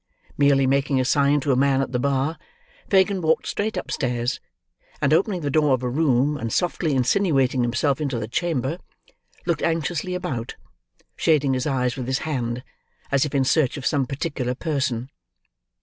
Merely 0.35 0.65
making 0.65 0.99
a 0.99 1.05
sign 1.05 1.41
to 1.41 1.51
a 1.51 1.55
man 1.55 1.79
at 1.79 1.91
the 1.91 1.99
bar, 1.99 2.39
Fagin 2.89 3.21
walked 3.21 3.45
straight 3.45 3.77
upstairs, 3.77 4.39
and 4.99 5.13
opening 5.13 5.41
the 5.41 5.51
door 5.51 5.75
of 5.75 5.83
a 5.83 5.89
room, 5.89 6.37
and 6.37 6.51
softly 6.51 6.95
insinuating 6.95 7.61
himself 7.61 8.01
into 8.01 8.17
the 8.17 8.27
chamber, 8.27 8.79
looked 9.45 9.61
anxiously 9.61 10.15
about: 10.15 10.55
shading 11.15 11.53
his 11.53 11.67
eyes 11.67 11.97
with 11.97 12.07
his 12.07 12.17
hand, 12.25 12.63
as 13.11 13.25
if 13.25 13.35
in 13.35 13.43
search 13.43 13.77
of 13.77 13.85
some 13.85 14.07
particular 14.07 14.55
person. 14.55 15.11